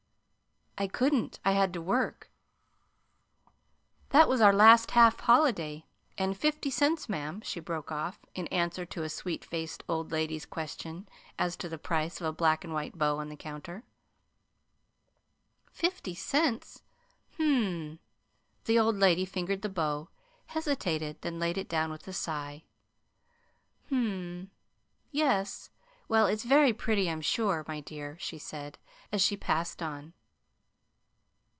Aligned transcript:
"I 0.77 0.87
couldn't. 0.87 1.39
I 1.45 1.51
had 1.51 1.73
to 1.73 1.81
work. 1.81 2.31
That 4.09 4.27
was 4.27 4.41
our 4.41 4.51
last 4.53 4.91
half 4.91 5.19
holiday, 5.19 5.85
and 6.17 6.35
Fifty 6.35 6.71
cents, 6.71 7.07
madam," 7.07 7.41
she 7.41 7.59
broke 7.59 7.91
off, 7.91 8.17
in 8.33 8.47
answer 8.47 8.83
to 8.87 9.03
a 9.03 9.09
sweet 9.09 9.45
faced 9.45 9.83
old 9.87 10.11
lady's 10.11 10.47
question 10.47 11.07
as 11.37 11.55
to 11.57 11.69
the 11.69 11.77
price 11.77 12.19
of 12.19 12.25
a 12.25 12.33
black 12.33 12.63
and 12.63 12.73
white 12.73 12.97
bow 12.97 13.19
on 13.19 13.29
the 13.29 13.35
counter. 13.35 13.83
"Fifty 15.71 16.15
cents? 16.15 16.81
Hm 17.37 17.65
m!" 17.65 17.99
The 18.65 18.79
old 18.79 18.95
lady 18.95 19.25
fingered 19.25 19.61
the 19.61 19.69
bow, 19.69 20.09
hesitated, 20.47 21.21
then 21.21 21.37
laid 21.37 21.59
it 21.59 21.69
down 21.69 21.91
with 21.91 22.07
a 22.07 22.13
sigh. 22.13 22.63
"Hm, 23.89 24.49
yes; 25.11 25.69
well, 26.07 26.25
it's 26.25 26.43
very 26.43 26.73
pretty, 26.73 27.07
I'm 27.07 27.21
sure, 27.21 27.63
my 27.67 27.81
dear," 27.81 28.17
she 28.19 28.39
said, 28.39 28.79
as 29.11 29.21
she 29.21 29.37
passed 29.37 29.83
on. 29.83 30.13